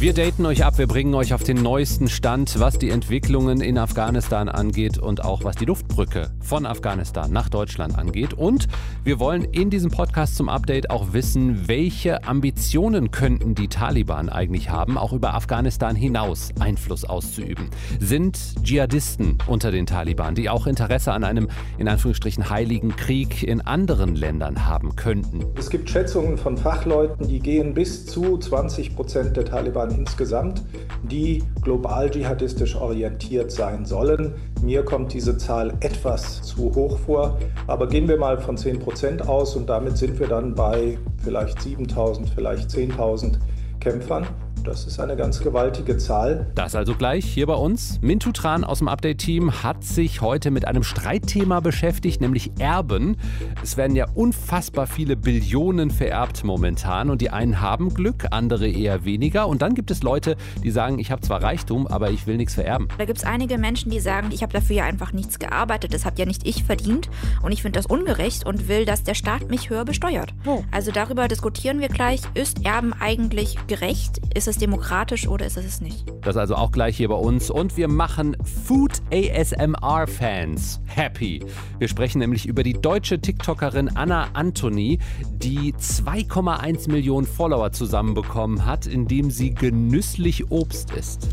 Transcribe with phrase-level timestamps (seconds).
[0.00, 3.76] Wir daten euch ab, wir bringen euch auf den neuesten Stand, was die Entwicklungen in
[3.78, 8.32] Afghanistan angeht und auch was die Luftbrücke von Afghanistan nach Deutschland angeht.
[8.32, 8.68] Und
[9.02, 14.70] wir wollen in diesem Podcast zum Update auch wissen, welche Ambitionen könnten die Taliban eigentlich
[14.70, 17.68] haben, auch über Afghanistan hinaus Einfluss auszuüben.
[17.98, 23.62] Sind Dschihadisten unter den Taliban, die auch Interesse an einem in Anführungsstrichen heiligen Krieg in
[23.62, 25.44] anderen Ländern haben könnten?
[25.58, 30.62] Es gibt Schätzungen von Fachleuten, die gehen bis zu 20 Prozent der Taliban Taliban insgesamt,
[31.02, 34.34] die global dschihadistisch orientiert sein sollen.
[34.62, 39.28] Mir kommt diese Zahl etwas zu hoch vor, aber gehen wir mal von 10 Prozent
[39.28, 43.38] aus und damit sind wir dann bei vielleicht 7000, vielleicht 10.000
[43.80, 44.26] Kämpfern.
[44.64, 46.46] Das ist eine ganz gewaltige Zahl.
[46.54, 47.98] Das also gleich hier bei uns.
[48.02, 53.16] Mintu Tran aus dem Update-Team hat sich heute mit einem Streitthema beschäftigt, nämlich Erben.
[53.62, 59.04] Es werden ja unfassbar viele Billionen vererbt momentan und die einen haben Glück, andere eher
[59.04, 59.48] weniger.
[59.48, 62.54] Und dann gibt es Leute, die sagen, ich habe zwar Reichtum, aber ich will nichts
[62.54, 62.88] vererben.
[62.98, 66.04] Da gibt es einige Menschen, die sagen, ich habe dafür ja einfach nichts gearbeitet, das
[66.04, 67.08] habe ja nicht ich verdient
[67.42, 70.34] und ich finde das ungerecht und will, dass der Staat mich höher besteuert.
[70.46, 70.62] Oh.
[70.70, 74.20] Also darüber diskutieren wir gleich, ist Erben eigentlich gerecht?
[74.34, 76.04] Ist es demokratisch oder ist es es nicht?
[76.22, 77.50] Das also auch gleich hier bei uns.
[77.50, 81.44] Und wir machen Food ASMR-Fans happy.
[81.78, 84.98] Wir sprechen nämlich über die deutsche TikTokerin Anna Anthony,
[85.30, 91.28] die 2,1 Millionen Follower zusammenbekommen hat, indem sie genüsslich Obst isst.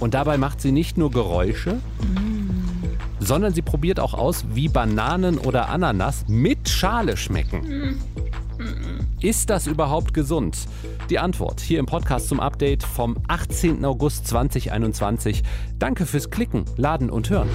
[0.00, 2.50] Und dabei macht sie nicht nur Geräusche, mm.
[3.18, 7.60] sondern sie probiert auch aus, wie Bananen oder Ananas mit Schale schmecken.
[7.62, 7.98] Mm.
[9.20, 10.56] Ist das überhaupt gesund?
[11.10, 13.82] Die Antwort hier im Podcast zum Update vom 18.
[13.86, 15.42] August 2021.
[15.78, 17.48] Danke fürs Klicken, Laden und Hören.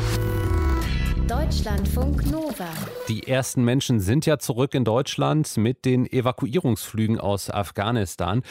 [1.29, 2.67] Deutschlandfunk Nova.
[3.07, 8.41] Die ersten Menschen sind ja zurück in Deutschland mit den Evakuierungsflügen aus Afghanistan.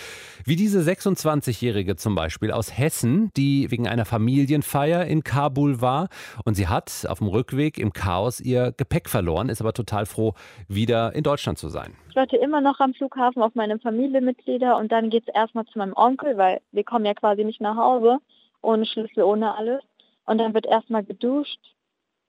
[0.47, 6.09] Wie diese 26-Jährige zum Beispiel aus Hessen, die wegen einer Familienfeier in Kabul war
[6.47, 10.33] und sie hat auf dem Rückweg im Chaos ihr Gepäck verloren, ist aber total froh,
[10.67, 11.95] wieder in Deutschland zu sein.
[12.09, 15.79] Ich warte immer noch am Flughafen auf meine Familienmitglieder und dann geht es erstmal zu
[15.79, 18.19] meinem Onkel, weil wir kommen ja quasi nicht nach Hause,
[18.63, 19.83] ohne Schlüssel, ohne alles.
[20.25, 21.59] Und dann wird erstmal geduscht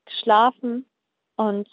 [0.06, 0.86] geschlafen
[1.36, 1.68] und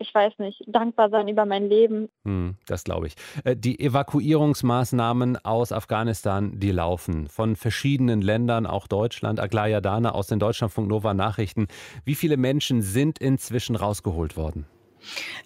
[0.00, 2.08] ich weiß nicht, dankbar sein über mein Leben.
[2.24, 3.14] Hm, das glaube ich.
[3.44, 9.40] Äh, die Evakuierungsmaßnahmen aus Afghanistan, die laufen von verschiedenen Ländern, auch Deutschland.
[9.40, 11.66] Aglaya Dana aus den Deutschlandfunk Nova Nachrichten.
[12.04, 14.66] Wie viele Menschen sind inzwischen rausgeholt worden?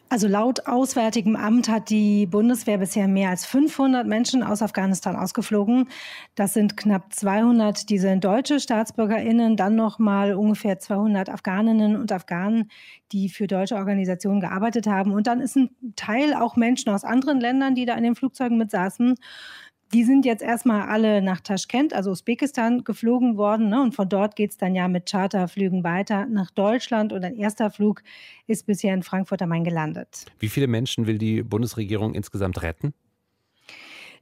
[0.08, 5.88] Also laut Auswärtigem Amt hat die Bundeswehr bisher mehr als 500 Menschen aus Afghanistan ausgeflogen.
[6.34, 12.12] Das sind knapp 200, die sind deutsche Staatsbürgerinnen, dann noch mal ungefähr 200 Afghaninnen und
[12.12, 12.70] Afghanen,
[13.12, 15.12] die für deutsche Organisationen gearbeitet haben.
[15.12, 18.58] Und dann ist ein Teil auch Menschen aus anderen Ländern, die da in den Flugzeugen
[18.58, 19.14] mitsaßen.
[19.94, 23.68] Die sind jetzt erstmal alle nach Taschkent, also Usbekistan, geflogen worden.
[23.68, 23.82] Ne?
[23.82, 27.12] Und von dort geht es dann ja mit Charterflügen weiter nach Deutschland.
[27.12, 28.02] Und ein erster Flug
[28.46, 30.24] ist bisher in Frankfurt am Main gelandet.
[30.38, 32.94] Wie viele Menschen will die Bundesregierung insgesamt retten?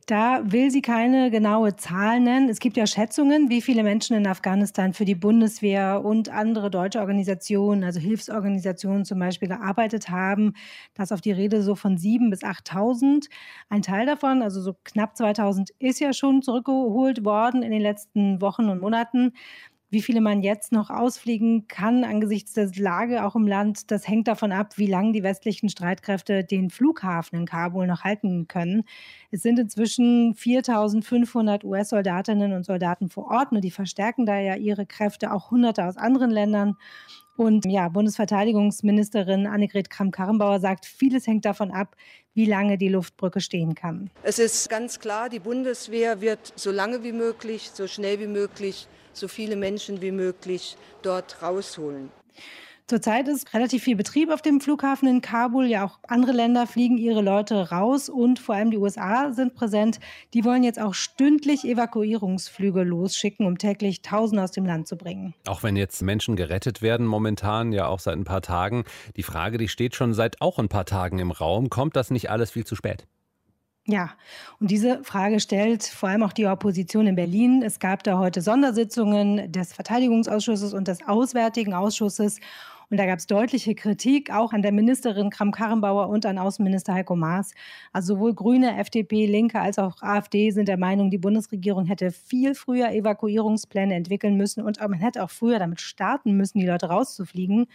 [0.06, 2.48] Da will sie keine genaue Zahl nennen.
[2.48, 7.00] Es gibt ja Schätzungen, wie viele Menschen in Afghanistan für die Bundeswehr und andere deutsche
[7.00, 10.54] Organisationen, also Hilfsorganisationen zum Beispiel, gearbeitet haben.
[10.94, 13.28] Das auf die Rede so von 7.000 bis 8.000.
[13.68, 18.40] Ein Teil davon, also so knapp 2.000, ist ja schon zurückgeholt worden in den letzten
[18.40, 19.32] Wochen und Monaten.
[19.92, 24.28] Wie viele man jetzt noch ausfliegen kann angesichts der Lage auch im Land, das hängt
[24.28, 28.84] davon ab, wie lange die westlichen Streitkräfte den Flughafen in Kabul noch halten können.
[29.32, 34.86] Es sind inzwischen 4500 US-Soldatinnen und Soldaten vor Ort, nur die verstärken da ja ihre
[34.86, 36.76] Kräfte, auch Hunderte aus anderen Ländern.
[37.36, 41.96] Und ja, Bundesverteidigungsministerin Annegret Kramp-Karrenbauer sagt, vieles hängt davon ab,
[42.34, 44.10] wie lange die Luftbrücke stehen kann.
[44.22, 48.86] Es ist ganz klar, die Bundeswehr wird so lange wie möglich, so schnell wie möglich
[49.12, 52.10] so viele Menschen wie möglich dort rausholen.
[52.90, 55.66] Zurzeit ist relativ viel Betrieb auf dem Flughafen in Kabul.
[55.66, 60.00] Ja, auch andere Länder fliegen ihre Leute raus und vor allem die USA sind präsent.
[60.34, 65.34] Die wollen jetzt auch stündlich Evakuierungsflüge losschicken, um täglich Tausende aus dem Land zu bringen.
[65.46, 68.82] Auch wenn jetzt Menschen gerettet werden, momentan ja auch seit ein paar Tagen.
[69.14, 71.70] Die Frage, die steht schon seit auch ein paar Tagen im Raum.
[71.70, 73.06] Kommt das nicht alles viel zu spät?
[73.90, 74.10] Ja,
[74.60, 77.64] und diese Frage stellt vor allem auch die Opposition in Berlin.
[77.64, 82.38] Es gab da heute Sondersitzungen des Verteidigungsausschusses und des Auswärtigen Ausschusses.
[82.88, 87.16] Und da gab es deutliche Kritik, auch an der Ministerin Kram-Karrenbauer und an Außenminister Heiko
[87.16, 87.52] Maas.
[87.92, 92.54] Also sowohl Grüne, FDP, Linke als auch AfD sind der Meinung, die Bundesregierung hätte viel
[92.54, 97.66] früher Evakuierungspläne entwickeln müssen und man hätte auch früher damit starten müssen, die Leute rauszufliegen.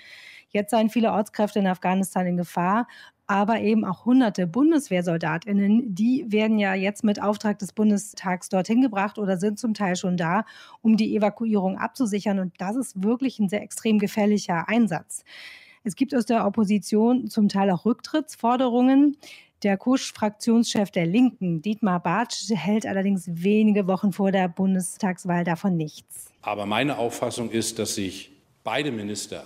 [0.49, 2.87] Jetzt seien viele Ortskräfte in Afghanistan in Gefahr
[3.27, 9.17] aber eben auch hunderte Bundeswehrsoldatinnen, die werden ja jetzt mit Auftrag des Bundestags dorthin gebracht
[9.17, 10.45] oder sind zum Teil schon da,
[10.81, 12.39] um die Evakuierung abzusichern.
[12.39, 15.23] Und das ist wirklich ein sehr extrem gefährlicher Einsatz.
[15.83, 19.17] Es gibt aus der Opposition zum Teil auch Rücktrittsforderungen.
[19.63, 26.31] Der Kusch-Fraktionschef der Linken, Dietmar Bartsch, hält allerdings wenige Wochen vor der Bundestagswahl davon nichts.
[26.41, 28.31] Aber meine Auffassung ist, dass sich
[28.63, 29.45] beide Minister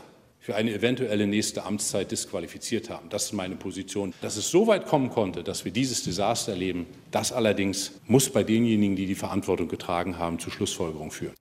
[0.49, 3.07] für eine eventuelle nächste Amtszeit disqualifiziert haben.
[3.09, 4.15] Das ist meine Position.
[4.23, 8.43] Dass es so weit kommen konnte, dass wir dieses Desaster erleben, das allerdings muss bei
[8.43, 11.35] denjenigen, die die Verantwortung getragen haben, zu Schlussfolgerungen führen.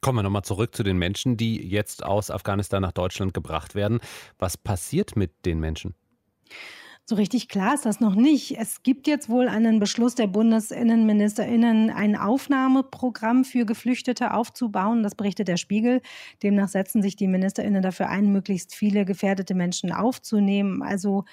[0.00, 4.00] Kommen wir nochmal zurück zu den Menschen, die jetzt aus Afghanistan nach Deutschland gebracht werden.
[4.38, 5.94] Was passiert mit den Menschen?
[7.06, 8.56] So richtig klar ist das noch nicht.
[8.58, 15.02] Es gibt jetzt wohl einen Beschluss der Bundesinnenministerinnen, ein Aufnahmeprogramm für Geflüchtete aufzubauen.
[15.02, 16.00] Das berichtet der Spiegel.
[16.42, 20.82] Demnach setzen sich die Ministerinnen dafür ein, möglichst viele gefährdete Menschen aufzunehmen.
[20.82, 21.26] Also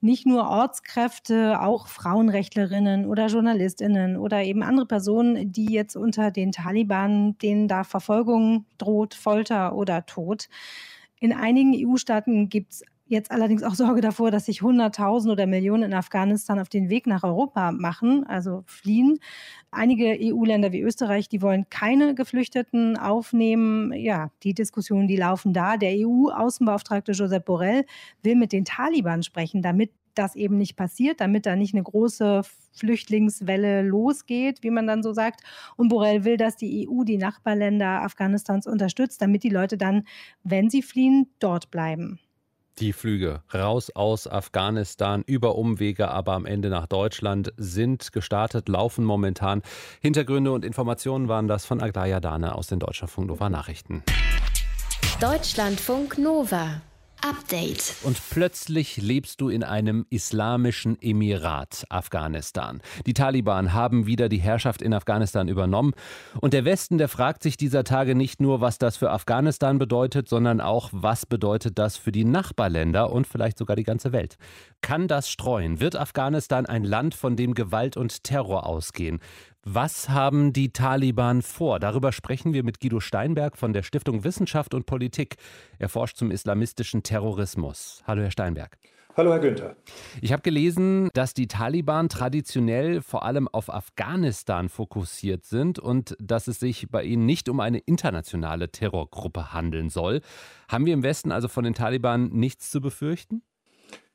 [0.00, 6.52] nicht nur Ortskräfte, auch Frauenrechtlerinnen oder Journalistinnen oder eben andere Personen, die jetzt unter den
[6.52, 10.48] Taliban, denen da Verfolgung droht, Folter oder Tod.
[11.20, 15.84] In einigen EU-Staaten gibt es jetzt allerdings auch Sorge davor, dass sich Hunderttausende oder Millionen
[15.84, 19.18] in Afghanistan auf den Weg nach Europa machen, also fliehen.
[19.70, 23.92] Einige EU-Länder wie Österreich, die wollen keine Geflüchteten aufnehmen.
[23.94, 25.76] Ja, die Diskussionen, die laufen da.
[25.76, 27.84] Der EU-Außenbeauftragte Josep Borrell
[28.22, 32.42] will mit den Taliban sprechen, damit das eben nicht passiert, damit da nicht eine große
[32.72, 35.42] Flüchtlingswelle losgeht, wie man dann so sagt.
[35.76, 40.04] Und Borrell will, dass die EU die Nachbarländer Afghanistans unterstützt, damit die Leute dann,
[40.42, 42.18] wenn sie fliehen, dort bleiben
[42.80, 49.04] die Flüge raus aus Afghanistan über Umwege, aber am Ende nach Deutschland sind gestartet, laufen
[49.04, 49.62] momentan.
[50.00, 54.02] Hintergründe und Informationen waren das von Aglaya Dane aus den Deutschlandfunk Nova Nachrichten.
[55.20, 56.80] Deutschlandfunk Nova.
[57.20, 57.96] Update.
[58.04, 62.80] Und plötzlich lebst du in einem islamischen Emirat, Afghanistan.
[63.06, 65.94] Die Taliban haben wieder die Herrschaft in Afghanistan übernommen.
[66.40, 70.28] Und der Westen, der fragt sich dieser Tage nicht nur, was das für Afghanistan bedeutet,
[70.28, 74.36] sondern auch, was bedeutet das für die Nachbarländer und vielleicht sogar die ganze Welt.
[74.80, 75.80] Kann das streuen?
[75.80, 79.20] Wird Afghanistan ein Land, von dem Gewalt und Terror ausgehen?
[79.70, 81.78] Was haben die Taliban vor?
[81.78, 85.36] Darüber sprechen wir mit Guido Steinberg von der Stiftung Wissenschaft und Politik.
[85.78, 88.02] Er forscht zum islamistischen Terrorismus.
[88.06, 88.78] Hallo, Herr Steinberg.
[89.14, 89.76] Hallo, Herr Günther.
[90.22, 96.48] Ich habe gelesen, dass die Taliban traditionell vor allem auf Afghanistan fokussiert sind und dass
[96.48, 100.22] es sich bei ihnen nicht um eine internationale Terrorgruppe handeln soll.
[100.70, 103.42] Haben wir im Westen also von den Taliban nichts zu befürchten?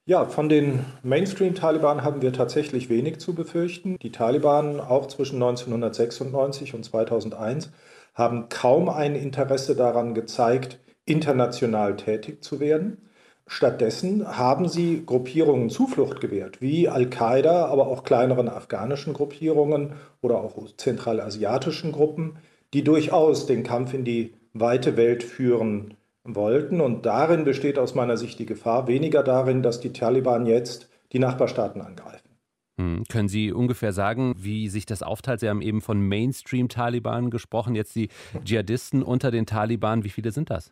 [0.05, 3.97] Ja, von den Mainstream-Taliban haben wir tatsächlich wenig zu befürchten.
[4.00, 7.71] Die Taliban, auch zwischen 1996 und 2001,
[8.13, 12.97] haben kaum ein Interesse daran gezeigt, international tätig zu werden.
[13.47, 20.67] Stattdessen haben sie Gruppierungen Zuflucht gewährt, wie Al-Qaida, aber auch kleineren afghanischen Gruppierungen oder auch
[20.75, 22.39] zentralasiatischen Gruppen,
[22.73, 26.81] die durchaus den Kampf in die weite Welt führen wollten.
[26.81, 31.20] Und darin besteht aus meiner Sicht die Gefahr, weniger darin, dass die Taliban jetzt die
[31.20, 32.30] Nachbarstaaten angreifen.
[32.78, 33.04] Hm.
[33.08, 35.40] Können Sie ungefähr sagen, wie sich das aufteilt?
[35.40, 38.10] Sie haben eben von Mainstream-Taliban gesprochen, jetzt die
[38.44, 40.04] Dschihadisten unter den Taliban.
[40.04, 40.72] Wie viele sind das?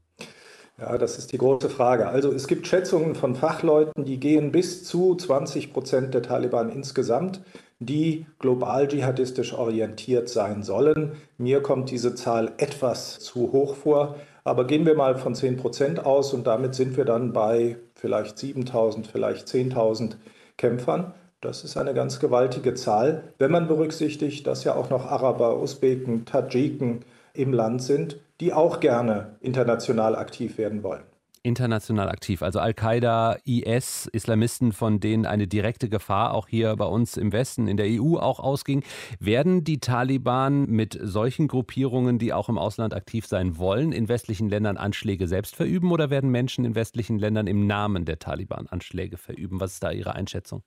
[0.79, 2.07] Ja, das ist die große Frage.
[2.07, 7.41] Also es gibt Schätzungen von Fachleuten, die gehen bis zu 20 Prozent der Taliban insgesamt,
[7.77, 11.11] die global dschihadistisch orientiert sein sollen.
[11.37, 14.15] Mir kommt diese Zahl etwas zu hoch vor.
[14.43, 18.37] Aber gehen wir mal von 10 Prozent aus und damit sind wir dann bei vielleicht
[18.37, 20.15] 7000, vielleicht 10.000
[20.57, 21.13] Kämpfern.
[21.41, 26.25] Das ist eine ganz gewaltige Zahl, wenn man berücksichtigt, dass ja auch noch Araber, Usbeken,
[26.25, 31.03] Tadschiken im Land sind, die auch gerne international aktiv werden wollen
[31.43, 32.41] international aktiv.
[32.41, 37.67] Also Al-Qaida, IS, Islamisten, von denen eine direkte Gefahr auch hier bei uns im Westen,
[37.67, 38.83] in der EU auch ausging.
[39.19, 44.49] Werden die Taliban mit solchen Gruppierungen, die auch im Ausland aktiv sein wollen, in westlichen
[44.49, 49.17] Ländern Anschläge selbst verüben oder werden Menschen in westlichen Ländern im Namen der Taliban Anschläge
[49.17, 49.59] verüben?
[49.59, 50.63] Was ist da Ihre Einschätzung?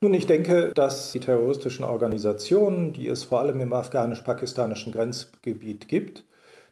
[0.00, 6.24] Nun, ich denke, dass die terroristischen Organisationen, die es vor allem im afghanisch-pakistanischen Grenzgebiet gibt,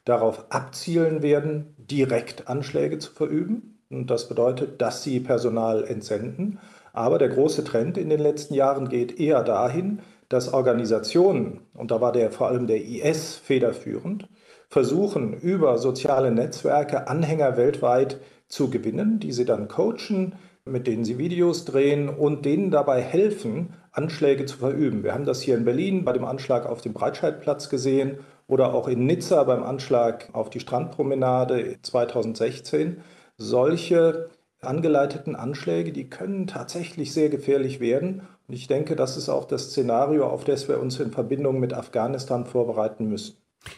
[0.05, 3.79] darauf abzielen werden, direkt Anschläge zu verüben.
[3.91, 6.59] Und das bedeutet, dass sie Personal entsenden.
[6.93, 12.01] Aber der große Trend in den letzten Jahren geht eher dahin, dass Organisationen, und da
[12.01, 14.29] war der vor allem der IS federführend,
[14.69, 20.35] versuchen über soziale Netzwerke Anhänger weltweit zu gewinnen, die sie dann coachen,
[20.65, 25.05] mit denen sie Videos drehen und denen dabei helfen, Anschläge zu verüben.
[25.05, 28.89] Wir haben das hier in Berlin bei dem Anschlag auf dem Breitscheidplatz gesehen oder auch
[28.89, 33.03] in Nizza beim Anschlag auf die Strandpromenade 2016.
[33.37, 38.23] Solche angeleiteten Anschläge, die können tatsächlich sehr gefährlich werden.
[38.49, 41.73] Und ich denke, das ist auch das Szenario, auf das wir uns in Verbindung mit
[41.73, 43.37] Afghanistan vorbereiten müssen.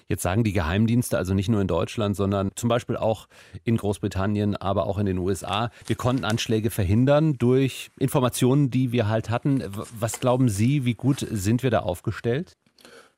[0.09, 3.29] Jetzt sagen die Geheimdienste, also nicht nur in Deutschland, sondern zum Beispiel auch
[3.63, 9.09] in Großbritannien, aber auch in den USA, wir konnten Anschläge verhindern durch Informationen, die wir
[9.09, 9.63] halt hatten.
[9.99, 12.57] Was glauben Sie, wie gut sind wir da aufgestellt?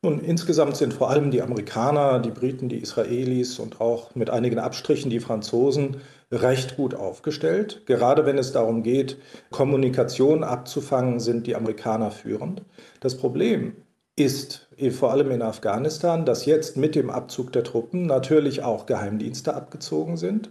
[0.02, 4.60] Nun, insgesamt sind vor allem die Amerikaner, die Briten, die Israelis und auch mit einigen
[4.60, 5.96] Abstrichen die Franzosen
[6.30, 7.82] recht gut aufgestellt.
[7.86, 9.18] Gerade wenn es darum geht,
[9.50, 12.62] Kommunikation abzufangen, sind die Amerikaner führend.
[13.00, 13.74] Das Problem
[14.14, 19.54] ist vor allem in Afghanistan, dass jetzt mit dem Abzug der Truppen natürlich auch Geheimdienste
[19.54, 20.50] abgezogen sind,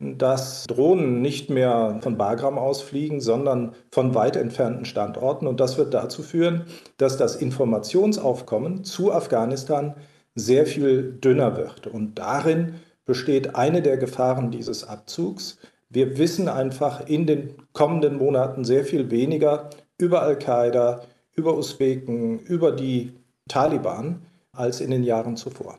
[0.00, 5.46] dass Drohnen nicht mehr von Bagram aus fliegen, sondern von weit entfernten Standorten.
[5.46, 6.66] Und das wird dazu führen,
[6.98, 9.94] dass das Informationsaufkommen zu Afghanistan
[10.36, 11.88] sehr viel dünner wird.
[11.88, 12.74] Und darin
[13.04, 15.58] besteht eine der Gefahren dieses Abzugs.
[15.88, 21.02] Wir wissen einfach in den kommenden Monaten sehr viel weniger über Al-Qaida,
[21.34, 23.14] über Usbeken, über die
[23.48, 25.78] Taliban als in den Jahren zuvor.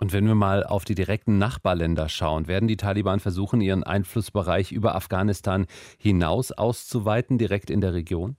[0.00, 4.72] Und wenn wir mal auf die direkten Nachbarländer schauen, werden die Taliban versuchen, ihren Einflussbereich
[4.72, 5.66] über Afghanistan
[5.98, 8.36] hinaus auszuweiten, direkt in der Region?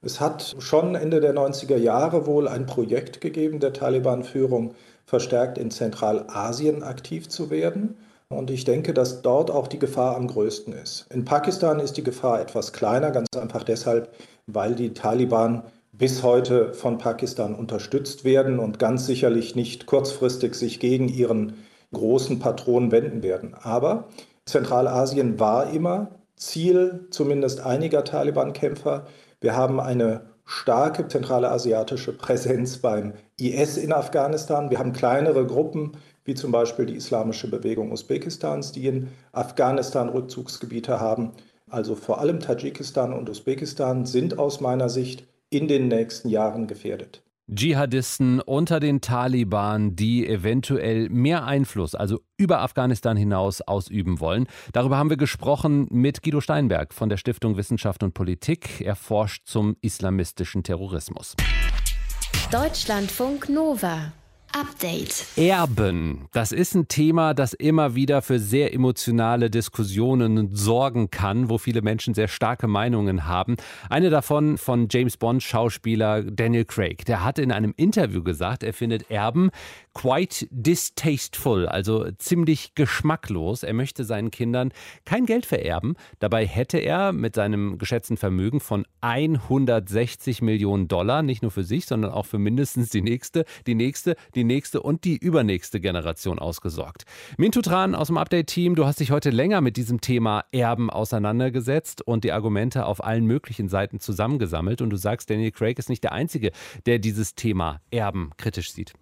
[0.00, 5.70] Es hat schon Ende der 90er Jahre wohl ein Projekt gegeben der Taliban-Führung, verstärkt in
[5.70, 7.98] Zentralasien aktiv zu werden.
[8.28, 11.08] Und ich denke, dass dort auch die Gefahr am größten ist.
[11.10, 14.14] In Pakistan ist die Gefahr etwas kleiner, ganz einfach deshalb,
[14.46, 15.64] weil die Taliban
[16.00, 21.58] bis heute von Pakistan unterstützt werden und ganz sicherlich nicht kurzfristig sich gegen ihren
[21.92, 23.54] großen Patron wenden werden.
[23.60, 24.08] Aber
[24.46, 29.04] Zentralasien war immer Ziel zumindest einiger Taliban-Kämpfer.
[29.42, 34.70] Wir haben eine starke zentrale asiatische Präsenz beim IS in Afghanistan.
[34.70, 40.98] Wir haben kleinere Gruppen, wie zum Beispiel die Islamische Bewegung Usbekistans, die in Afghanistan Rückzugsgebiete
[40.98, 41.32] haben.
[41.68, 47.22] Also vor allem Tadschikistan und Usbekistan sind aus meiner Sicht in den nächsten Jahren gefährdet.
[47.52, 54.46] Dschihadisten unter den Taliban, die eventuell mehr Einfluss, also über Afghanistan hinaus, ausüben wollen.
[54.72, 58.80] Darüber haben wir gesprochen mit Guido Steinberg von der Stiftung Wissenschaft und Politik.
[58.80, 61.34] Er forscht zum islamistischen Terrorismus.
[62.52, 64.12] Deutschlandfunk Nova.
[64.52, 65.26] Update.
[65.36, 66.26] Erben.
[66.32, 71.82] Das ist ein Thema, das immer wieder für sehr emotionale Diskussionen sorgen kann, wo viele
[71.82, 73.56] Menschen sehr starke Meinungen haben.
[73.88, 77.04] Eine davon von James Bond Schauspieler Daniel Craig.
[77.04, 79.50] Der hat in einem Interview gesagt, er findet Erben
[79.94, 83.62] quite distasteful, also ziemlich geschmacklos.
[83.62, 84.72] Er möchte seinen Kindern
[85.04, 85.94] kein Geld vererben.
[86.18, 91.86] Dabei hätte er mit seinem geschätzten Vermögen von 160 Millionen Dollar nicht nur für sich,
[91.86, 96.38] sondern auch für mindestens die nächste, die nächste, die die nächste und die übernächste Generation
[96.38, 97.04] ausgesorgt.
[97.36, 102.00] Mintu Tran aus dem Update-Team, du hast dich heute länger mit diesem Thema Erben auseinandergesetzt
[102.00, 104.80] und die Argumente auf allen möglichen Seiten zusammengesammelt.
[104.80, 106.52] Und du sagst, Daniel Craig ist nicht der Einzige,
[106.86, 108.94] der dieses Thema Erben kritisch sieht.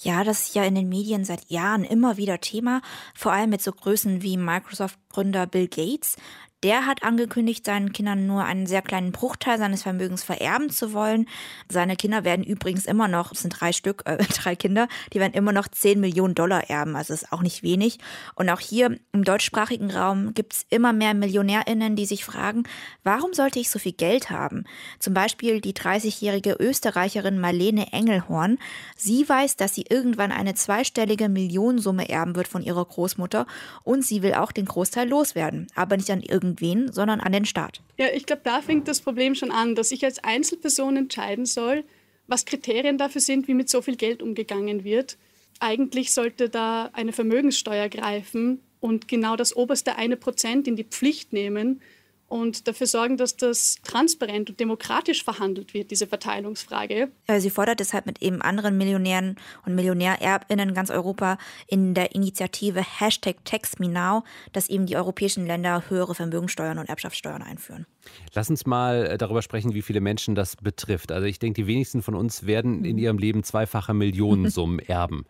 [0.00, 2.80] Ja, das ist ja in den Medien seit Jahren immer wieder Thema,
[3.14, 6.16] vor allem mit so Größen wie Microsoft-Gründer Bill Gates.
[6.64, 11.28] Der hat angekündigt, seinen Kindern nur einen sehr kleinen Bruchteil seines Vermögens vererben zu wollen.
[11.70, 15.34] Seine Kinder werden übrigens immer noch, es sind drei Stück, äh, drei Kinder, die werden
[15.34, 18.00] immer noch 10 Millionen Dollar erben, also ist auch nicht wenig.
[18.34, 22.64] Und auch hier im deutschsprachigen Raum gibt es immer mehr MillionärInnen, die sich fragen,
[23.04, 24.64] warum sollte ich so viel Geld haben?
[24.98, 28.58] Zum Beispiel die 30-jährige Österreicherin Marlene Engelhorn.
[28.96, 33.46] Sie weiß, dass sie irgendwann eine zweistellige Millionensumme erben wird von ihrer Großmutter
[33.84, 37.44] und sie will auch den Großteil loswerden, aber nicht an irgendeinem irgendwen, sondern an den
[37.44, 37.80] Staat.
[37.98, 41.84] Ja, ich glaube, da fängt das Problem schon an, dass ich als Einzelperson entscheiden soll,
[42.26, 45.16] was Kriterien dafür sind, wie mit so viel Geld umgegangen wird.
[45.60, 51.32] Eigentlich sollte da eine Vermögenssteuer greifen und genau das oberste eine Prozent in die Pflicht
[51.32, 51.80] nehmen,
[52.28, 57.10] und dafür sorgen, dass das transparent und demokratisch verhandelt wird, diese Verteilungsfrage.
[57.38, 62.82] Sie fordert deshalb mit eben anderen Millionären und MillionärErbInnen in ganz Europa in der Initiative
[62.82, 67.86] Hashtag TaxMeNow, dass eben die europäischen Länder höhere Vermögensteuern und Erbschaftssteuern einführen.
[68.34, 71.12] Lass uns mal äh, darüber sprechen, wie viele Menschen das betrifft.
[71.12, 75.24] Also ich denke, die wenigsten von uns werden in ihrem Leben zweifache Millionensummen erben.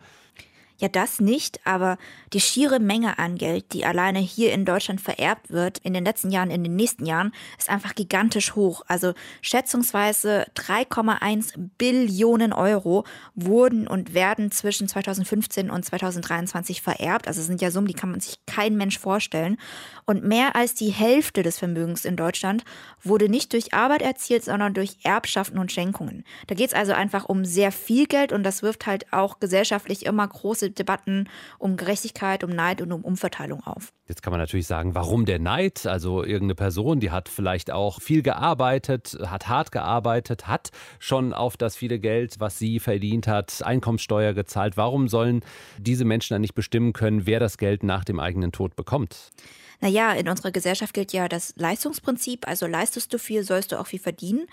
[0.80, 1.98] Ja, das nicht, aber
[2.32, 6.30] die schiere Menge an Geld, die alleine hier in Deutschland vererbt wird, in den letzten
[6.30, 8.82] Jahren, in den nächsten Jahren, ist einfach gigantisch hoch.
[8.86, 13.04] Also schätzungsweise 3,1 Billionen Euro
[13.34, 17.26] wurden und werden zwischen 2015 und 2023 vererbt.
[17.26, 19.56] Also sind ja Summen, die kann man sich kein Mensch vorstellen.
[20.04, 22.64] Und mehr als die Hälfte des Vermögens in Deutschland
[23.02, 26.24] wurde nicht durch Arbeit erzielt, sondern durch Erbschaften und Schenkungen.
[26.46, 30.06] Da geht es also einfach um sehr viel Geld und das wirft halt auch gesellschaftlich
[30.06, 33.92] immer große Debatten um Gerechtigkeit, um Neid und um Umverteilung auf.
[34.08, 35.86] Jetzt kann man natürlich sagen, warum der Neid?
[35.86, 41.58] Also irgendeine Person, die hat vielleicht auch viel gearbeitet, hat hart gearbeitet, hat schon auf
[41.58, 44.78] das viele Geld, was sie verdient hat, Einkommenssteuer gezahlt.
[44.78, 45.42] Warum sollen
[45.76, 49.30] diese Menschen dann nicht bestimmen können, wer das Geld nach dem eigenen Tod bekommt?
[49.80, 53.86] Naja, in unserer Gesellschaft gilt ja das Leistungsprinzip, also leistest du viel, sollst du auch
[53.86, 54.46] viel verdienen.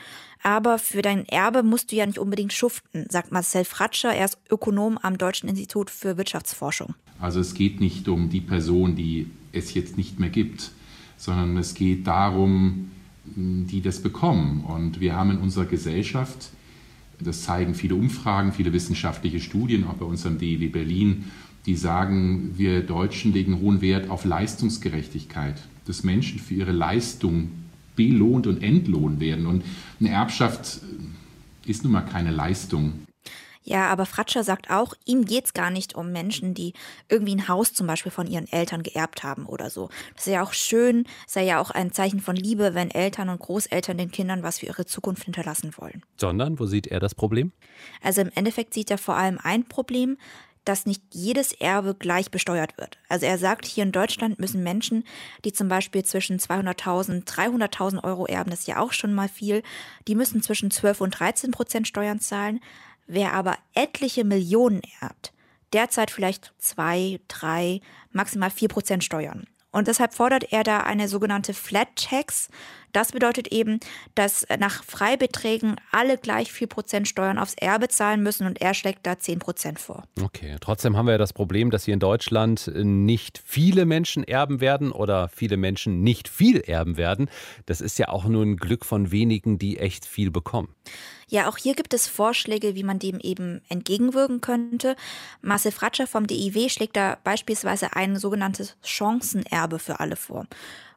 [0.43, 4.37] Aber für dein Erbe musst du ja nicht unbedingt schuften, sagt Marcel Fratscher, er ist
[4.51, 6.93] Ökonom am Deutschen Institut für Wirtschaftsforschung.
[7.19, 10.71] Also es geht nicht um die Person, die es jetzt nicht mehr gibt,
[11.17, 12.91] sondern es geht darum,
[13.25, 14.61] die das bekommen.
[14.61, 16.49] Und wir haben in unserer Gesellschaft,
[17.19, 21.25] das zeigen viele Umfragen, viele wissenschaftliche Studien, auch bei uns am DEW Berlin,
[21.65, 27.49] die sagen, wir Deutschen legen hohen Wert auf Leistungsgerechtigkeit, dass Menschen für ihre Leistung
[27.95, 29.47] belohnt und entlohnt werden.
[29.47, 29.63] Und
[29.99, 30.81] eine Erbschaft
[31.65, 32.93] ist nun mal keine Leistung.
[33.65, 36.73] Ja, aber Fratscher sagt auch, ihm geht es gar nicht um Menschen, die
[37.09, 39.89] irgendwie ein Haus zum Beispiel von ihren Eltern geerbt haben oder so.
[40.13, 43.39] Das ist ja auch schön, sei ja auch ein Zeichen von Liebe, wenn Eltern und
[43.39, 46.03] Großeltern den Kindern was für ihre Zukunft hinterlassen wollen.
[46.15, 47.51] Sondern, wo sieht er das Problem?
[48.01, 50.17] Also im Endeffekt sieht er vor allem ein Problem,
[50.65, 52.97] dass nicht jedes Erbe gleich besteuert wird.
[53.07, 55.03] Also er sagt, hier in Deutschland müssen Menschen,
[55.45, 59.61] die zum Beispiel zwischen 200.000, 300.000 Euro erben, das ist ja auch schon mal viel,
[60.07, 62.59] die müssen zwischen 12 und 13 Prozent Steuern zahlen.
[63.07, 65.33] Wer aber etliche Millionen erbt,
[65.73, 67.81] derzeit vielleicht zwei, drei,
[68.11, 69.45] maximal vier Prozent Steuern.
[69.75, 72.47] Und deshalb fordert er da eine sogenannte Flat Tax.
[72.93, 73.81] Das bedeutet eben,
[74.15, 79.11] dass nach Freibeträgen alle gleich 4% Steuern aufs Erbe zahlen müssen und er schlägt da
[79.15, 80.05] 10% vor.
[80.23, 84.61] Okay, trotzdem haben wir ja das Problem, dass hier in Deutschland nicht viele Menschen erben
[84.61, 87.29] werden oder viele Menschen nicht viel erben werden.
[87.65, 90.73] Das ist ja auch nur ein Glück von wenigen, die echt viel bekommen.
[91.27, 94.95] Ja, auch hier gibt es Vorschläge, wie man dem eben entgegenwirken könnte.
[95.41, 100.45] Marcel Fratscher vom DIW schlägt da beispielsweise ein sogenanntes Chancenerbe für alle vor.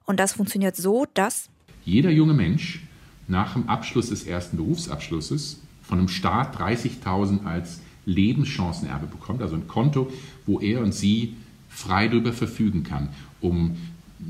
[0.04, 1.48] Und das funktioniert so, dass
[1.84, 2.82] jeder junge Mensch
[3.26, 9.68] nach dem Abschluss des ersten Berufsabschlusses von einem Staat 30.000 als Lebenschancenerbe bekommt, also ein
[9.68, 10.10] Konto,
[10.46, 11.36] wo er und sie
[11.68, 13.10] frei darüber verfügen kann,
[13.40, 13.76] um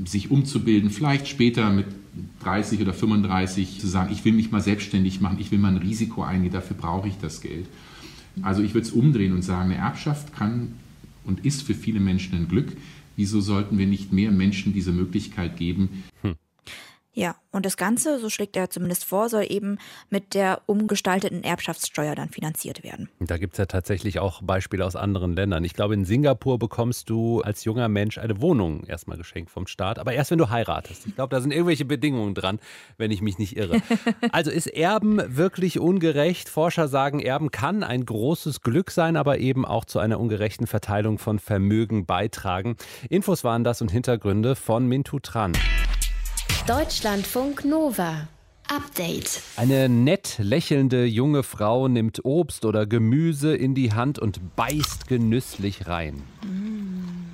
[0.05, 1.87] sich umzubilden, vielleicht später mit
[2.41, 5.77] 30 oder 35 zu sagen, ich will mich mal selbstständig machen, ich will mal ein
[5.77, 7.67] Risiko eingehen, dafür brauche ich das Geld.
[8.41, 10.73] Also ich würde es umdrehen und sagen, eine Erbschaft kann
[11.25, 12.75] und ist für viele Menschen ein Glück.
[13.15, 16.35] Wieso sollten wir nicht mehr Menschen diese Möglichkeit geben, hm.
[17.19, 19.77] Ja, und das Ganze, so schlägt er zumindest vor, soll eben
[20.09, 23.09] mit der umgestalteten Erbschaftssteuer dann finanziert werden.
[23.19, 25.65] Da gibt es ja tatsächlich auch Beispiele aus anderen Ländern.
[25.65, 29.99] Ich glaube, in Singapur bekommst du als junger Mensch eine Wohnung erstmal geschenkt vom Staat,
[29.99, 31.07] aber erst wenn du heiratest.
[31.07, 32.57] Ich glaube, da sind irgendwelche Bedingungen dran,
[32.95, 33.81] wenn ich mich nicht irre.
[34.31, 36.47] Also ist Erben wirklich ungerecht?
[36.47, 41.17] Forscher sagen, Erben kann ein großes Glück sein, aber eben auch zu einer ungerechten Verteilung
[41.17, 42.77] von Vermögen beitragen.
[43.09, 45.53] Infos waren das und Hintergründe von Mintu Tran.
[46.69, 48.27] Deutschlandfunk Nova.
[48.67, 49.41] Update.
[49.57, 55.87] Eine nett lächelnde junge Frau nimmt Obst oder Gemüse in die Hand und beißt genüsslich
[55.87, 56.21] rein.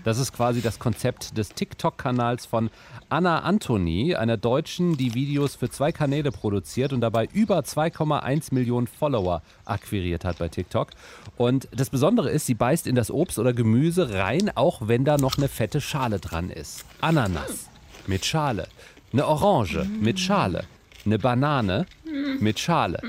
[0.06, 2.70] Das ist quasi das Konzept des TikTok-Kanals von
[3.10, 8.88] Anna Anthony, einer Deutschen, die Videos für zwei Kanäle produziert und dabei über 2,1 Millionen
[8.88, 10.92] Follower akquiriert hat bei TikTok.
[11.36, 15.18] Und das Besondere ist, sie beißt in das Obst oder Gemüse rein, auch wenn da
[15.18, 16.86] noch eine fette Schale dran ist.
[17.02, 17.68] Ananas
[18.08, 18.68] mit Schale.
[19.16, 20.66] Eine Orange mit Schale.
[21.06, 21.86] Eine Banane
[22.42, 23.00] mit Schale.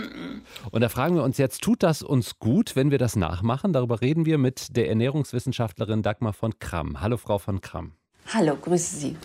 [0.70, 3.72] Und da fragen wir uns jetzt, tut das uns gut, wenn wir das nachmachen?
[3.72, 7.00] Darüber reden wir mit der Ernährungswissenschaftlerin Dagmar von Kramm.
[7.00, 7.94] Hallo, Frau von Kramm.
[8.32, 9.16] Hallo, grüße Sie.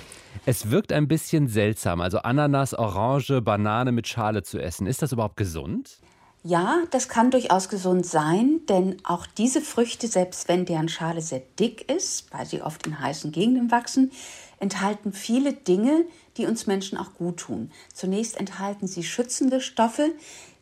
[0.47, 4.87] Es wirkt ein bisschen seltsam, also Ananas, Orange, Banane mit Schale zu essen.
[4.87, 5.99] Ist das überhaupt gesund?
[6.43, 11.43] Ja, das kann durchaus gesund sein, denn auch diese Früchte, selbst wenn deren Schale sehr
[11.59, 14.11] dick ist, weil sie oft in heißen Gegenden wachsen,
[14.59, 16.05] enthalten viele Dinge,
[16.37, 17.71] die uns Menschen auch gut tun.
[17.93, 20.11] Zunächst enthalten sie schützende Stoffe,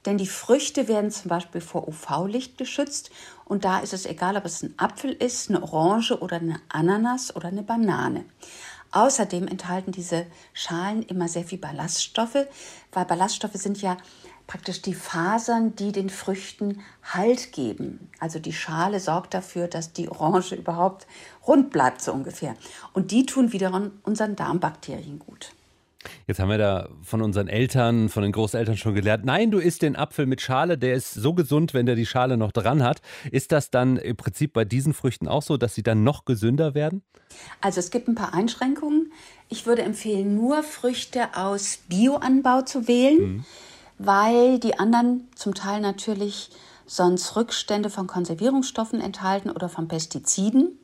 [0.05, 3.11] denn die Früchte werden zum Beispiel vor UV-Licht geschützt
[3.45, 7.35] und da ist es egal, ob es ein Apfel ist, eine Orange oder eine Ananas
[7.35, 8.25] oder eine Banane.
[8.91, 12.47] Außerdem enthalten diese Schalen immer sehr viel Ballaststoffe,
[12.91, 13.97] weil Ballaststoffe sind ja
[14.47, 18.09] praktisch die Fasern, die den Früchten Halt geben.
[18.19, 21.05] Also die Schale sorgt dafür, dass die Orange überhaupt
[21.45, 22.55] rund bleibt, so ungefähr.
[22.93, 25.51] Und die tun wiederum unseren Darmbakterien gut.
[26.27, 29.81] Jetzt haben wir da von unseren Eltern, von den Großeltern schon gelernt, nein, du isst
[29.81, 33.01] den Apfel mit Schale, der ist so gesund, wenn der die Schale noch dran hat.
[33.31, 36.73] Ist das dann im Prinzip bei diesen Früchten auch so, dass sie dann noch gesünder
[36.73, 37.03] werden?
[37.59, 39.11] Also es gibt ein paar Einschränkungen.
[39.49, 43.45] Ich würde empfehlen, nur Früchte aus Bioanbau zu wählen, mhm.
[43.97, 46.49] weil die anderen zum Teil natürlich
[46.85, 50.79] sonst Rückstände von Konservierungsstoffen enthalten oder von Pestiziden.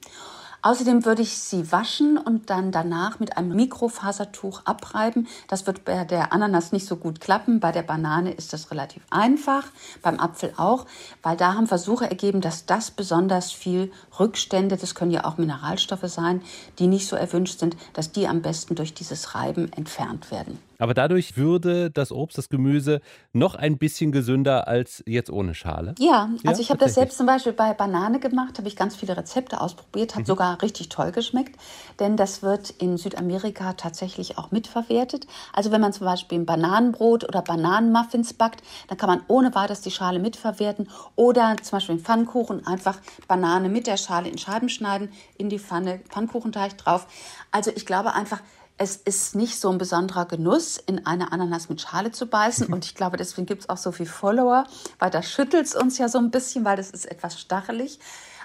[0.65, 5.27] Außerdem würde ich sie waschen und dann danach mit einem Mikrofasertuch abreiben.
[5.47, 7.59] Das wird bei der Ananas nicht so gut klappen.
[7.59, 9.67] Bei der Banane ist das relativ einfach,
[10.01, 10.87] beim Apfel auch,
[11.21, 16.07] weil da haben Versuche ergeben, dass das besonders viel Rückstände, das können ja auch Mineralstoffe
[16.07, 16.41] sein,
[16.79, 20.57] die nicht so erwünscht sind, dass die am besten durch dieses Reiben entfernt werden.
[20.79, 23.01] Aber dadurch würde das Obst, das Gemüse
[23.33, 25.95] noch ein bisschen gesünder als jetzt ohne Schale.
[25.99, 28.95] Ja, also ja, ich habe das selbst zum Beispiel bei Banane gemacht, habe ich ganz
[28.95, 30.27] viele Rezepte ausprobiert, hat mhm.
[30.27, 31.59] sogar richtig toll geschmeckt,
[31.99, 35.27] denn das wird in Südamerika tatsächlich auch mitverwertet.
[35.53, 39.81] Also wenn man zum Beispiel ein Bananenbrot oder Bananenmuffins backt, dann kann man ohne weiteres
[39.81, 44.69] die Schale mitverwerten oder zum Beispiel in Pfannkuchen einfach Banane mit der Schale in Scheiben
[44.69, 47.07] schneiden, in die Pfanne, Pfannkuchenteig drauf.
[47.51, 48.41] Also ich glaube einfach,
[48.77, 52.71] es ist nicht so ein besonderer Genuss, in eine Ananas mit Schale zu beißen.
[52.73, 54.65] Und ich glaube, deswegen gibt es auch so viele Follower,
[54.99, 57.99] weil da schüttelt es uns ja so ein bisschen, weil das ist etwas stachelig.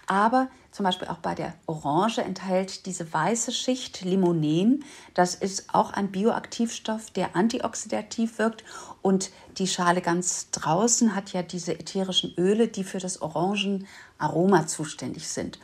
[0.06, 4.84] Aber zum Beispiel auch bei der Orange enthält diese weiße Schicht Limonen.
[5.14, 8.64] Das ist auch ein Bioaktivstoff, der antioxidativ wirkt.
[9.02, 15.28] Und die Schale ganz draußen hat ja diese ätherischen Öle, die für das Orangenaroma zuständig
[15.28, 15.58] sind.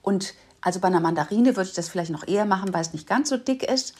[0.00, 3.06] Und also bei einer Mandarine würde ich das vielleicht noch eher machen, weil es nicht
[3.06, 3.94] ganz so dick ist.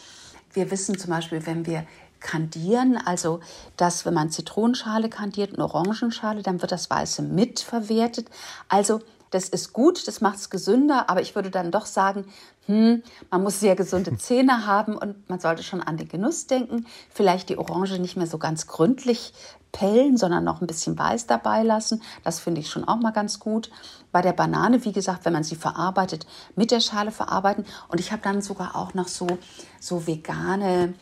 [0.52, 1.86] Wir wissen zum Beispiel, wenn wir
[2.20, 3.40] kandieren, also
[3.76, 8.28] dass wenn man Zitronenschale kandiert und Orangenschale, dann wird das Weiße mitverwertet.
[8.68, 9.00] Also
[9.32, 12.26] das ist gut, das macht es gesünder, aber ich würde dann doch sagen,
[12.66, 16.86] hm, man muss sehr gesunde Zähne haben und man sollte schon an den Genuss denken.
[17.10, 19.32] Vielleicht die Orange nicht mehr so ganz gründlich
[19.72, 22.02] pellen, sondern noch ein bisschen weiß dabei lassen.
[22.24, 23.70] Das finde ich schon auch mal ganz gut.
[24.12, 27.64] Bei der Banane, wie gesagt, wenn man sie verarbeitet, mit der Schale verarbeiten.
[27.88, 29.26] Und ich habe dann sogar auch noch so,
[29.80, 30.92] so vegane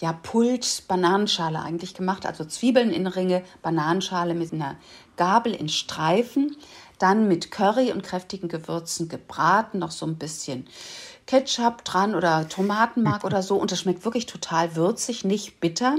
[0.00, 4.76] ja, Pult Bananenschale eigentlich gemacht, also Zwiebeln in Ringe, Bananenschale mit einer
[5.16, 6.56] Gabel in Streifen
[6.98, 10.66] dann mit Curry und kräftigen Gewürzen gebraten, noch so ein bisschen
[11.26, 13.56] Ketchup dran oder Tomatenmark oder so.
[13.56, 15.96] Und das schmeckt wirklich total würzig, nicht bitter.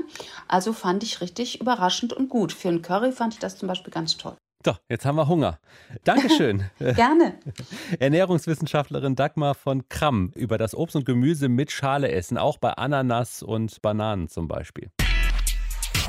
[0.48, 2.52] Also fand ich richtig überraschend und gut.
[2.52, 4.36] Für einen Curry fand ich das zum Beispiel ganz toll.
[4.66, 5.58] So, jetzt haben wir Hunger.
[6.04, 6.66] Dankeschön.
[6.80, 7.40] Gerne.
[8.00, 13.42] Ernährungswissenschaftlerin Dagmar von Kramm über das Obst und Gemüse mit Schale essen, auch bei Ananas
[13.42, 14.92] und Bananen zum Beispiel.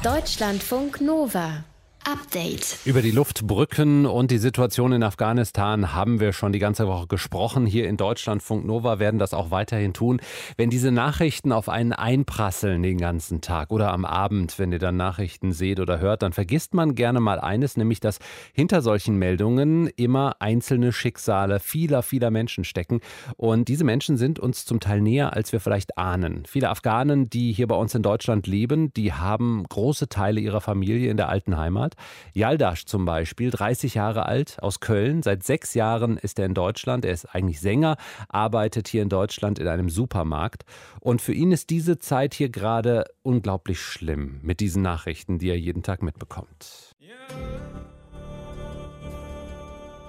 [0.03, 1.63] Deutschlandfunk Nova.
[2.11, 2.79] Update.
[2.85, 7.67] Über die Luftbrücken und die Situation in Afghanistan haben wir schon die ganze Woche gesprochen.
[7.67, 10.21] Hier in Deutschland, Funk Nova, werden das auch weiterhin tun.
[10.57, 14.97] Wenn diese Nachrichten auf einen einprasseln den ganzen Tag oder am Abend, wenn ihr dann
[14.97, 18.19] Nachrichten seht oder hört, dann vergisst man gerne mal eines, nämlich dass
[18.53, 23.01] hinter solchen Meldungen immer einzelne Schicksale vieler, vieler Menschen stecken.
[23.37, 26.43] Und diese Menschen sind uns zum Teil näher, als wir vielleicht ahnen.
[26.49, 31.09] Viele Afghanen, die hier bei uns in Deutschland leben, die haben große Teile ihrer Familie
[31.09, 31.95] in der alten Heimat.
[32.33, 35.23] Yaldash zum Beispiel, 30 Jahre alt, aus Köln.
[35.23, 37.05] Seit sechs Jahren ist er in Deutschland.
[37.05, 37.97] Er ist eigentlich Sänger,
[38.29, 40.65] arbeitet hier in Deutschland in einem Supermarkt.
[41.01, 45.59] Und für ihn ist diese Zeit hier gerade unglaublich schlimm mit diesen Nachrichten, die er
[45.59, 46.95] jeden Tag mitbekommt.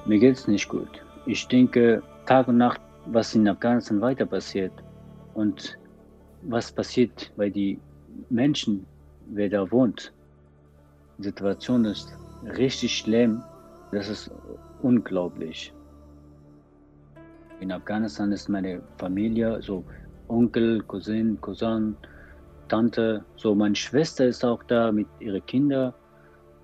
[0.05, 1.03] Mir geht es nicht gut.
[1.25, 4.73] Ich denke Tag und Nacht, was in Afghanistan weiter passiert
[5.33, 5.77] und
[6.43, 7.79] was passiert bei den
[8.29, 8.85] Menschen,
[9.27, 10.13] wer da wohnt.
[11.19, 12.13] Situation ist
[12.57, 13.43] richtig schlimm.
[13.91, 14.31] Das ist
[14.81, 15.73] unglaublich.
[17.59, 19.83] In Afghanistan ist meine Familie, so
[20.27, 21.95] Onkel, Cousin, Cousin,
[22.69, 25.93] Tante, so meine Schwester ist auch da mit ihren Kindern.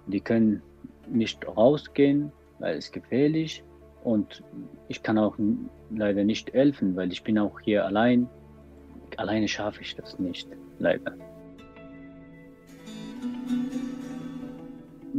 [0.07, 0.61] Die können
[1.07, 3.63] nicht rausgehen, weil es gefährlich
[4.03, 4.41] und
[4.87, 5.35] ich kann auch
[5.91, 8.29] leider nicht helfen, weil ich bin auch hier allein.
[9.17, 10.47] Alleine schaffe ich das nicht,
[10.79, 11.13] leider.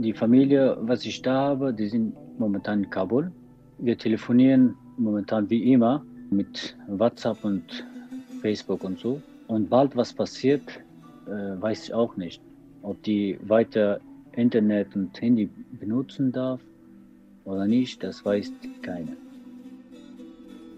[0.00, 3.32] Die Familie, was ich da habe, die sind momentan in Kabul.
[3.78, 7.84] Wir telefonieren momentan wie immer mit WhatsApp und
[8.40, 9.20] Facebook und so.
[9.48, 10.62] Und bald was passiert,
[11.26, 12.40] äh, weiß ich auch nicht.
[12.82, 13.98] Ob die weiter
[14.36, 16.60] Internet und Handy benutzen darf
[17.44, 19.16] oder nicht, das weiß keiner.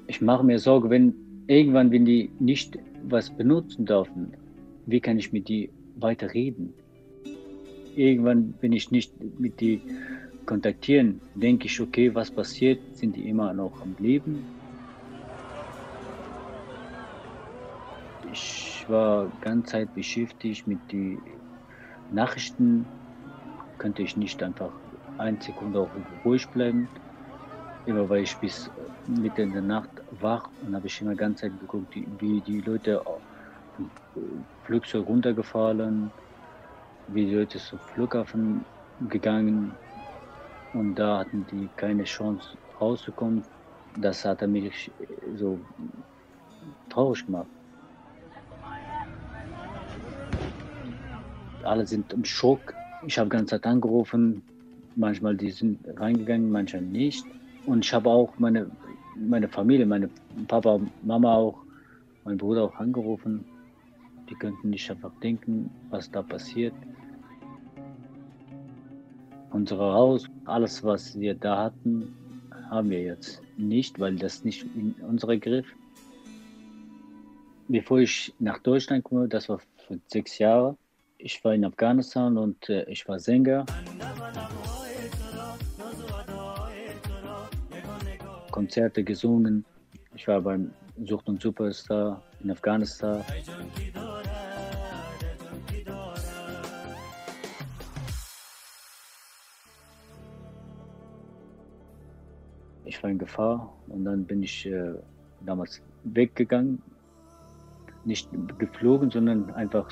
[0.06, 1.14] Ich mache mir Sorge, wenn
[1.46, 4.32] irgendwann, wenn die nicht was benutzen dürfen,
[4.86, 6.72] wie kann ich mit die weiter reden?
[7.94, 9.84] Irgendwann, wenn ich nicht mit die
[10.46, 12.82] kontaktieren, denke ich, okay, was passiert?
[12.96, 14.48] Sind die immer noch am Leben?
[18.22, 21.22] Ich war ganz Zeit beschäftigt mit den
[22.08, 22.90] Nachrichten.
[23.78, 24.82] Könnte ich nicht einfach
[25.16, 26.92] eine Sekunde auch ruhig bleiben.
[27.86, 28.70] Immer weil ich bis
[29.06, 33.02] Mitte in der Nacht wach und habe ich immer ganz Zeit geguckt, wie die Leute
[33.74, 33.90] vom
[34.62, 36.14] Flugzeug runtergefallen,
[37.12, 38.64] wie Leute zum Flughafen
[39.08, 39.72] gegangen
[40.72, 43.42] und da hatten die keine Chance rauszukommen.
[43.96, 44.90] Das hat mich
[45.36, 45.58] so
[46.88, 47.48] traurig gemacht.
[51.64, 52.74] Alle sind im Schock.
[53.06, 54.42] Ich habe die ganze Zeit angerufen.
[54.96, 57.24] Manchmal die sind reingegangen, manchmal nicht.
[57.66, 58.70] Und ich habe auch meine,
[59.16, 60.08] meine Familie, meine
[60.48, 61.58] Papa, Mama auch,
[62.24, 63.44] mein Bruder auch angerufen.
[64.28, 66.74] Die könnten nicht einfach denken, was da passiert.
[69.52, 72.14] Unser Haus, alles, was wir da hatten,
[72.70, 75.66] haben wir jetzt nicht, weil das nicht in unserem Griff.
[77.68, 80.76] Bevor ich nach Deutschland komme, das war für sechs Jahre,
[81.18, 83.66] ich war in Afghanistan und äh, ich war Sänger.
[88.50, 89.64] Konzerte gesungen.
[90.14, 90.70] Ich war beim
[91.04, 93.24] Sucht und Superstar in Afghanistan.
[103.02, 104.94] War in Gefahr und dann bin ich äh,
[105.46, 106.82] damals weggegangen.
[108.04, 109.90] Nicht geflogen, sondern einfach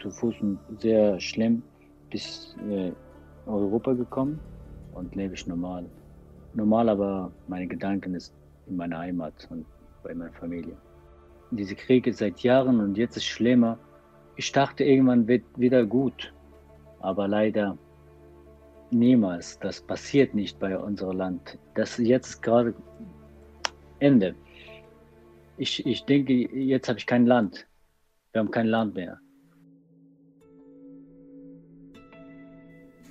[0.00, 1.62] zu Fuß und sehr schlimm
[2.10, 2.92] bis äh,
[3.46, 4.38] Europa gekommen
[4.94, 5.86] und lebe ich normal.
[6.54, 8.34] Normal, aber meine Gedanken ist
[8.66, 9.64] in meiner Heimat und
[10.02, 10.76] bei meiner Familie.
[11.50, 13.78] Diese Kriege seit Jahren und jetzt ist schlimmer.
[14.36, 16.32] Ich dachte, irgendwann wird wieder gut,
[17.00, 17.76] aber leider
[18.90, 19.58] niemals.
[19.60, 21.58] Das passiert nicht bei unserem Land.
[21.74, 22.74] Das jetzt gerade
[23.98, 24.34] Ende.
[25.56, 27.66] Ich, ich denke, jetzt habe ich kein Land.
[28.32, 29.18] Wir haben kein Land mehr.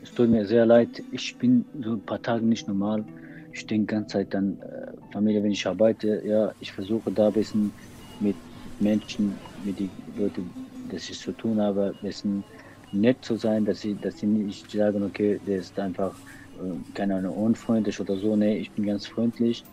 [0.01, 1.03] Es tut mir sehr leid.
[1.11, 3.03] Ich bin so ein paar Tage nicht normal.
[3.51, 6.21] Ich denke die ganze Zeit an äh, Familie, wenn ich arbeite.
[6.25, 7.73] Ja, ich versuche da ein bisschen
[8.19, 8.35] mit
[8.79, 9.35] Menschen,
[9.65, 10.49] mit den Leuten,
[10.89, 12.43] dass ich zu tun habe, ein bisschen
[12.91, 16.13] nett zu sein, dass sie, dass sie nicht sagen, okay, der ist einfach,
[16.59, 18.35] äh, keine Ahnung, unfreundlich oder so.
[18.35, 19.63] Nee, ich bin ganz freundlich.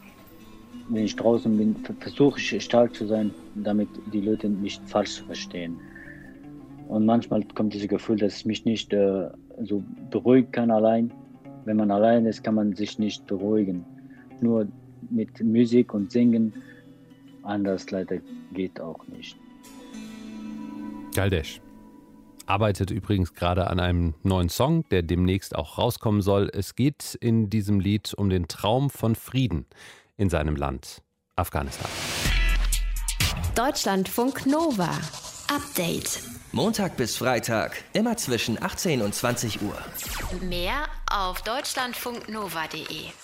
[0.88, 5.78] Wenn ich draußen bin, versuche ich stark zu sein, damit die Leute mich falsch verstehen.
[6.88, 9.30] Und manchmal kommt dieses Gefühl, dass ich mich nicht äh,
[9.62, 11.10] so beruhigen kann allein.
[11.64, 13.84] Wenn man allein ist, kann man sich nicht beruhigen.
[14.40, 14.68] Nur
[15.10, 16.52] mit Musik und Singen,
[17.42, 18.18] anders leider
[18.52, 19.38] geht auch nicht.
[21.14, 21.63] Galdesch
[22.46, 26.50] arbeitet übrigens gerade an einem neuen Song, der demnächst auch rauskommen soll.
[26.52, 29.66] Es geht in diesem Lied um den Traum von Frieden
[30.16, 31.02] in seinem Land,
[31.36, 31.90] Afghanistan.
[33.54, 34.90] Deutschlandfunk Nova.
[35.54, 36.22] Update.
[36.52, 39.76] Montag bis Freitag, immer zwischen 18 und 20 Uhr.
[40.40, 43.23] Mehr auf deutschlandfunknova.de.